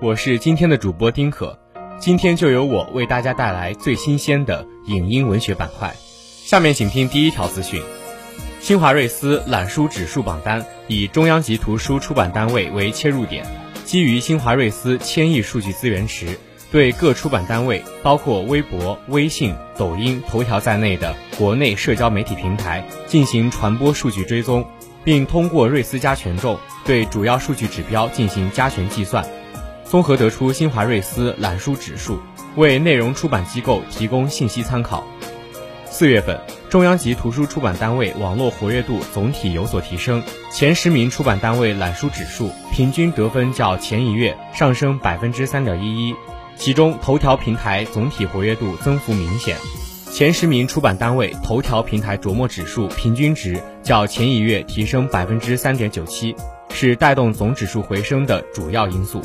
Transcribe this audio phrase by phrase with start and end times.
[0.00, 1.58] 我是今天的主播丁可，
[1.98, 5.92] 今天就由我为大家带来最新鲜的影音文学板块。
[6.44, 7.82] 下面请听第一条资讯：
[8.60, 13.44] 新华瑞思揽书指数榜单以中央级图书出版单位为切入点，
[13.84, 16.38] 基于新华瑞思千亿数据资源池，
[16.70, 24.64] 对各出版单位，包括微博、微信、抖音、头条在内的国内社交媒体平台进行传播数据追踪，
[25.02, 29.26] 并通过瑞思加权重对主要数据指标进行加权计算。
[29.88, 32.18] 综合得出新华瑞思揽书指数，
[32.56, 35.02] 为内容出版机构提供信息参考。
[35.86, 40.22] 四月份，中央级图书出版单位网络活跃度总体有所提升，
[40.52, 46.14] 前十名出版单位揽书指数平均得分较前一月上升百分之三点一一，
[46.54, 49.56] 其中头条平台总体活跃度增幅明显，
[50.12, 56.36] 前十名出版单位头条平台琢磨指数平均值较前一月提升百分之三点九七，
[56.74, 59.22] 是带动总指数回升的主要因素。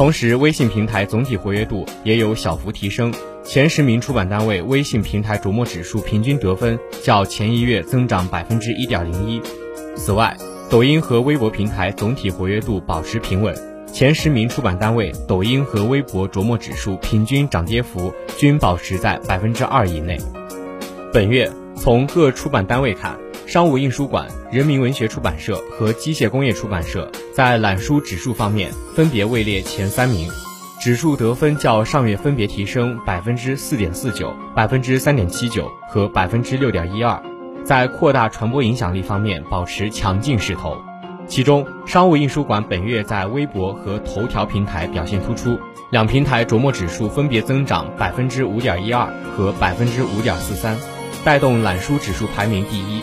[0.00, 3.12] 同时，微信平台总体活跃度也有小幅提升，
[3.44, 9.42] 前十名出版单位微信平台琢磨指数平均得分较前一月增长百分之一点零一。
[9.94, 10.34] 此外，
[10.70, 13.54] 抖音和微博平台总体活跃度保持平稳，
[13.92, 20.16] 前十名出版单位抖音和微博琢磨指数平均涨跌幅均保持在百分之二以内。
[21.12, 23.18] 本月，从各出版单位看。
[23.50, 30.28] 商务印书馆、人民文学出版社和机械工业出版社在揽书指数方面分别位列前三名，
[30.80, 37.20] 指数得分较上月分别提升百分之四点四九、百分之三点七九和百分之六点一二，
[37.64, 40.76] 在扩大传播影响力方面保持强劲势头。
[41.26, 45.58] 其中，商务印书馆本月在微博和头条平台表现突出，
[45.90, 50.78] 两平台琢磨指数分别增长百分之五点一二和百分之五点四三，
[51.24, 53.02] 带动揽书指数排名第一。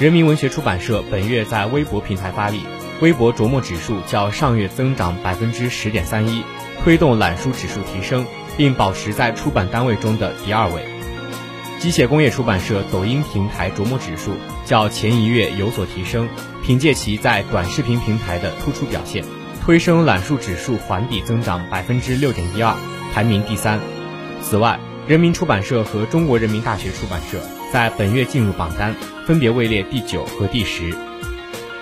[0.00, 2.62] 人民文学出版社本月在微博平台发力，
[3.02, 6.42] 微博琢磨指数较上月增长百分之十点三一，
[6.82, 8.24] 推动揽书指数提升，
[8.56, 10.86] 并保持在出版单位中的第二位。
[11.78, 14.32] 机械工业出版社抖音平台琢磨指数
[14.64, 16.30] 较前一月有所提升，
[16.64, 19.22] 凭借其在短视频平台的突出表现，
[19.62, 22.74] 推升揽书指数环比增长百分之六点一二，
[23.12, 23.78] 排名第三。
[24.40, 27.38] 此外，人民出版社和中国人民大学出版社。
[27.72, 28.94] 在本月进入榜单，
[29.26, 30.92] 分别位列第九和第十。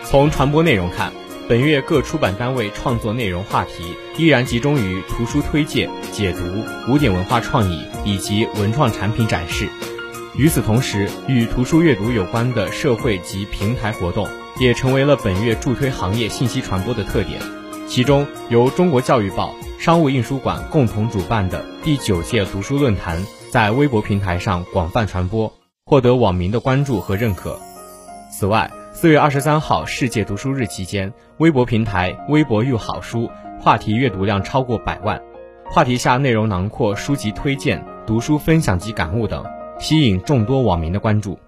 [0.04, 1.12] 从传播内容看，
[1.48, 6.38] 本月各出版单位创作内容话题依然集中于图书推介、解读、
[6.86, 9.68] 古典文化创意以及文创产品展示。
[10.36, 14.28] 与此同时，与图书阅读有关的社会及平台活动
[14.60, 17.40] 也成为了本月助推行业信息传播的特点。
[17.88, 25.57] 其中，由中国教育报、商务印书馆共同主办的第九届读书论坛在微博平台上广泛传播。
[25.88, 27.58] 获得网民的关注和认可。
[28.30, 33.26] 此外，四月二十三号世界读书日期间，微博平台“微博遇好书”
[33.58, 35.18] 话题阅读量超过百万，
[35.64, 39.42] 话题下内容囊括书籍推荐、读书分享及感悟等，
[39.78, 41.38] 吸引众多网民的关注。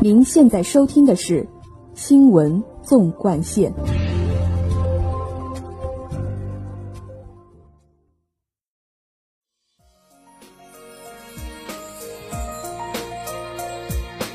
[0.00, 1.44] 您现在收听的是
[1.94, 2.69] 新闻。
[2.82, 3.72] 纵贯线。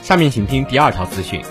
[0.01, 1.41] 下面请听第二条资讯。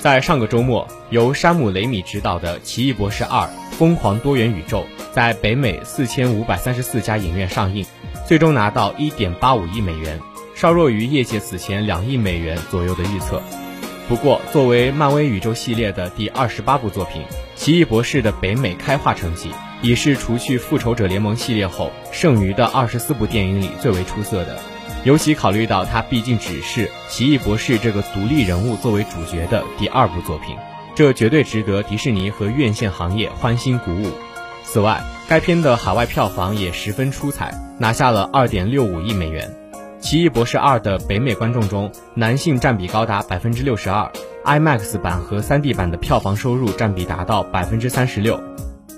[0.00, 4.80] 在上个周末，由山姆·雷米执导的《奇异博士二：疯狂多元宇宙》
[5.12, 7.84] 在北美四千五百三十四家影院上映，
[8.26, 10.18] 最终拿到一点八五亿美元，
[10.54, 13.42] 稍弱于业界此前两亿美元左右的预测。
[14.10, 17.22] 不过，作为漫威宇宙系列的第二十八部作品，
[17.54, 19.52] 《奇异博士》的北美开画成绩
[19.82, 24.58] 已是除去《复仇者联盟》系列后剩余的二十四部电影里最为出色的。
[25.04, 30.56] 尤其考虑到它毕竟只是《奇异博士》这个独立人物作为主角的第二部作品，
[30.96, 34.10] 这绝对值得迪士尼和院线行业欢欣鼓舞。
[34.64, 39.48] 此外，该片的海外票房也十分出彩，拿下了二点六五亿美元。
[40.00, 44.10] 《奇异博士二》的北美观众中，男性占比高达百分之六十二
[44.44, 48.40] ，IMAX 版和 3D 版的票房收入占比达到百分之三十六。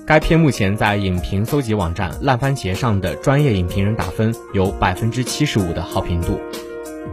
[0.07, 6.41] 该片目前在影评搜集网站烂番茄上的专业影评人打分有百分之七十五的好评度。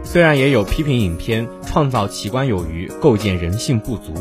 [0.04, 4.14] 虽然也有批评影片创造奇观有余，构建人性不足，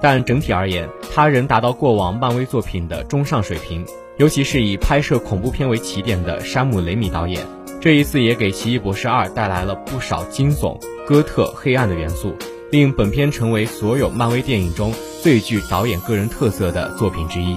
[0.00, 3.84] 但整体而言，它仍达到过往漫威作品的中上水平。
[4.16, 7.42] 尤其是以拍摄恐怖片为起点的山姆·雷米导演，
[7.80, 12.36] 这一次也给《奇异博士二》带来了不少惊悚、哥特、黑暗的元素，
[12.70, 14.92] 令本片成为所有漫威电影中
[15.22, 17.56] 最具导演个人特色的作品之一。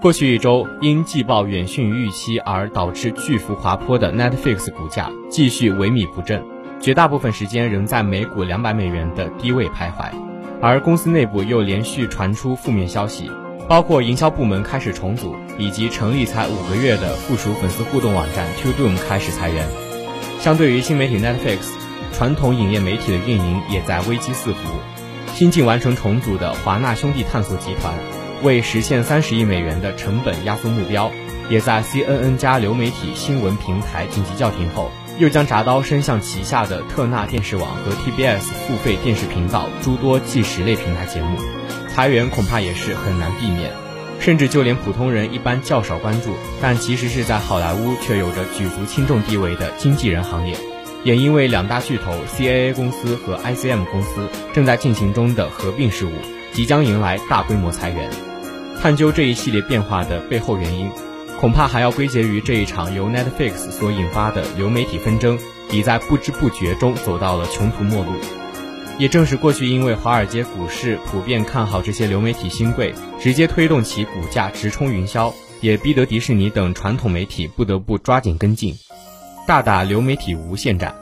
[0.00, 6.44] 过去一周，因季报远逊于预期而导致巨幅滑坡的 Netflix 股价继续萎靡不振，
[6.80, 10.12] 绝大部分时间仍在每股两百美元的低位徘徊，
[10.62, 13.28] 而公司内部又连续传出负面消息。
[13.70, 19.64] 包括营销部门开始重组，以及成立才五个月的附属粉丝互动网站 To Doom 开始裁员。
[20.40, 21.58] 相对于新媒体 Netflix，
[22.12, 24.58] 传统影业媒体的运营也在危机四伏。
[25.34, 27.94] 新近完成重组的华纳兄弟探索集团，
[28.42, 31.12] 为实现三十亿美元的成本压缩目标，
[31.48, 34.90] 也在 CNN 加流媒体新闻平台紧急叫停后，
[35.20, 41.38] 又将铡刀伸向旗下的特纳电视网和 TBS 付费电视频道诸多纪实类平台节目。
[41.94, 43.70] 裁员恐怕也是很难避免，
[44.20, 50.56] 甚至就连普通人一般较少关注，但其实是在好莱坞却有着举足轻重地位的经纪人行业，
[51.04, 56.12] 也因为两大巨头 CAA 公司和 ICM 公司正在进行中的合并事务，
[56.52, 58.08] 即将迎来大规模裁员。
[58.80, 60.90] 探究这一系列变化的背后原因，
[61.38, 65.38] 恐怕还要归结于这一场由 Netflix 所引发的流媒体纷争，
[65.70, 68.12] 已在不知不觉中走到了穷途末路。
[69.00, 75.32] 也正是过去因为华尔街股市普遍看好这些流媒体新贵，直接推动其股价直冲云霄，
[75.62, 78.74] 也逼得迪士尼等传统媒体不得不抓紧跟进，
[79.48, 80.94] 大打流媒体无限战。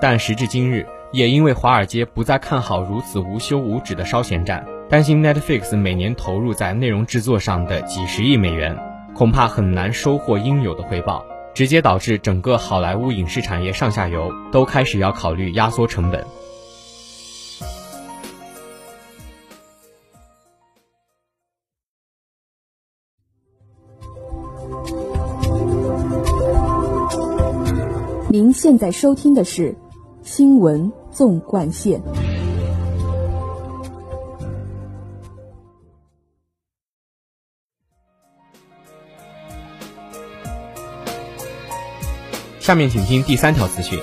[0.00, 8.78] 但时至今日，也因为华尔街不再看好如此无休无止的烧钱战，担心 Netflix 每年投入在内容制作上的几十亿美元，
[9.12, 16.24] 恐怕很难收获应有的回报，直接导致整个好莱坞影视产业上下游都开始要考虑压缩成本。
[28.70, 29.72] 现在收听的是
[30.22, 32.00] 《新闻纵贯线》。
[42.60, 43.98] 下面请听第三条资讯：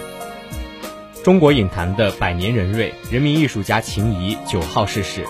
[1.23, 5.25] 中国影坛的百年人瑞、人民艺术家秦怡九号逝世。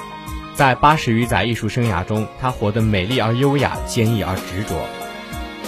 [0.55, 4.73] 在八十余载艺术生涯中，她活得美丽而优雅，坚毅而执着。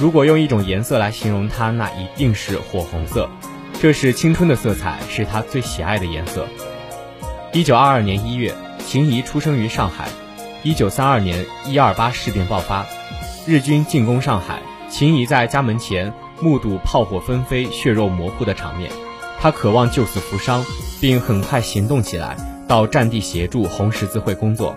[0.01, 3.30] 如果用一种颜色来形容它，那一定是火红色。
[3.81, 6.46] 这是青春的色彩，是他最喜爱的颜色。
[7.54, 8.54] 一九二二年一月，
[8.86, 10.10] 秦怡出生于上海。
[10.64, 12.86] 一九三二年一二八事变爆发，
[13.48, 14.60] 日军进攻上海，
[14.90, 16.12] 秦怡在家门前
[16.42, 18.92] 目睹炮火纷飞、血肉模糊的场面。
[19.40, 20.66] 他渴望救死扶伤，
[21.00, 22.36] 并很快行动起来，
[22.68, 24.75] 到战地协助红十字会工作。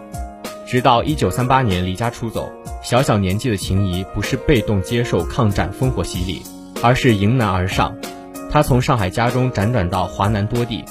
[0.65, 2.53] 直到一九三八年离家出走。
[2.85, 6.43] 小小年纪的秦怡不是被动接受抗战烽火洗礼，
[6.83, 7.97] 而是迎难而上。
[8.53, 10.85] 他从上海家中辗转到华南多地，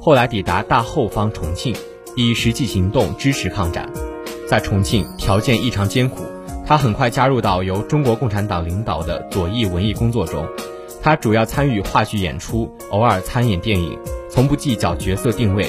[0.00, 1.74] 后来抵达大后方重庆，
[2.14, 3.90] 以实际行动支持抗战。
[4.46, 6.24] 在重庆条件异常艰苦，
[6.64, 10.46] 他很快加入到由中国共产党领导的左翼文艺工作中。
[11.02, 13.98] 他主要参与话剧演出，偶尔参演电影，
[14.30, 15.68] 从不计较角色定位。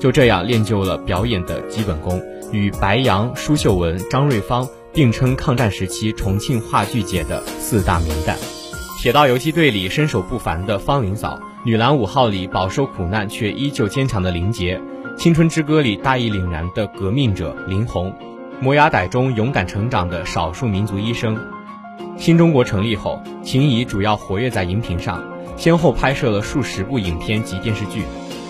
[0.00, 4.66] 就这样练就了表演的基本功，与白杨、舒秀文、张瑞芳。
[4.92, 8.34] 并称抗战时期重庆话剧界的四大名旦，
[9.00, 14.78] 《铁道游击队》里身手不凡的方林嫂，《女篮五号》里饱受苦难却依旧坚强的林杰，
[15.16, 18.12] 《青春之歌》里大义凛然的革命者林红，
[18.60, 21.34] 《磨牙歹》中勇敢成长的少数民族医生。
[22.18, 25.24] 新中国成立后，秦怡主要活跃在荧屏上，
[25.56, 28.02] 先后拍摄了数十部影片及电视剧，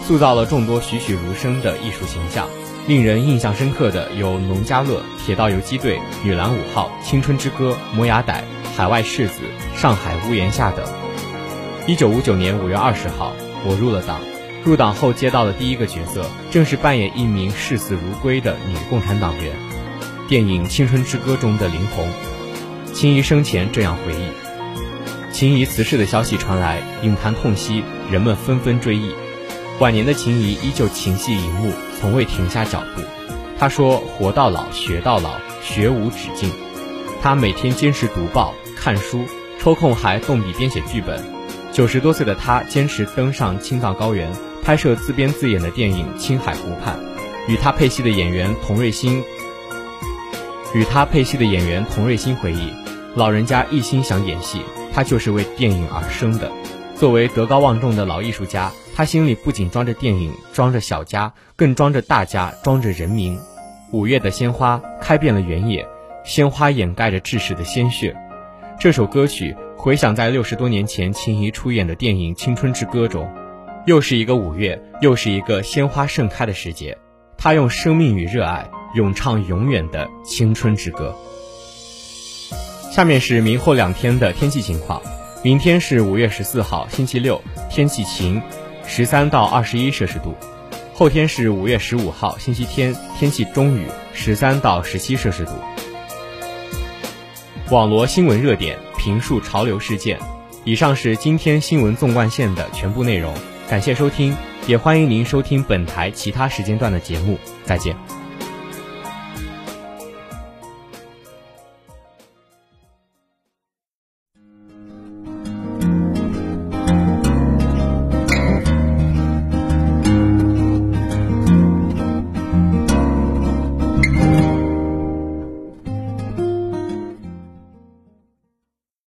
[0.07, 2.47] 塑造了众多栩栩如生的艺术形象。
[2.88, 8.25] 令人印象深刻的有《农家乐》《铁道游击队》《女篮五号》《青春之歌》《摩崖歹》
[8.76, 9.42] 《海外世子》
[9.80, 10.85] 《上海屋檐下》等。
[11.87, 13.33] 一九五九年五月二十号，
[13.64, 14.21] 我入了党。
[14.64, 19.52] 入党后接到的第一个角色，正是扮演一名视死如归的女共产党员。
[20.28, 22.09] 电影《青春之歌》中的林红，
[22.92, 29.14] 秦怡生前这样回忆：秦怡辞世的消息传来，影坛痛惜，人们纷纷追忆。
[29.80, 31.72] 晚年的秦怡依旧情系荧幕。
[31.99, 33.02] 从未停下脚步，
[33.58, 35.32] 他说：“活到老，学到老，
[35.62, 36.50] 学无止境。”
[37.20, 39.25] 他每天坚持读报、看书，
[39.58, 41.22] 抽空还动笔编写剧本。
[41.72, 44.30] 九十多岁的他坚持登上青藏高原，
[44.62, 46.99] 拍摄自编自演的电影《青海湖畔》。
[47.50, 49.22] 与他配戏的演员童瑞欣，
[50.75, 52.72] 与他配戏的演员童瑞欣回忆
[53.16, 54.60] ：“老人家一心想演戏，
[54.92, 56.50] 他就是为电影而生的。
[56.96, 58.70] 作为德高望重的老艺术家。”
[59.00, 63.38] 他心里不仅装着电影，装着小家，更装着大家，装着人民。
[63.92, 65.88] 五月的鲜花开遍了原野，
[66.23, 68.14] 鲜花掩盖着志士的鲜血。
[68.78, 73.26] 这首歌曲回响在六十多年前秦怡出演的电影《青春之歌》中，
[73.87, 76.99] 又是一个五月，又是一个鲜花盛开的时节。
[77.38, 81.16] 他用生命与热爱咏唱永远的青春之歌。
[82.90, 85.00] 下面是明后两天的天气情况：
[85.42, 87.40] 明天是五月十四号，星期六，
[87.71, 88.42] 天气晴。
[88.87, 90.34] 十三到二十一摄氏度，
[90.92, 95.52] 后天是五月十五号星期天，天气中雨，十三到十七摄氏度。
[97.70, 100.18] 网罗新闻热点，评述潮流事件。
[100.64, 103.32] 以上是今天新闻纵贯线的全部内容，
[103.68, 107.38] 感谢收听，也欢迎您收听本台其他时间段的节目。
[107.64, 107.96] 再见。